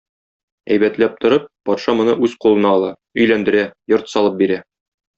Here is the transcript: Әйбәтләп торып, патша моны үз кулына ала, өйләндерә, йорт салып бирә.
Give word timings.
Әйбәтләп 0.75 1.19
торып, 1.25 1.45
патша 1.71 1.95
моны 2.01 2.17
үз 2.29 2.35
кулына 2.47 2.75
ала, 2.81 2.91
өйләндерә, 3.23 3.65
йорт 3.95 4.15
салып 4.17 4.43
бирә. 4.45 4.63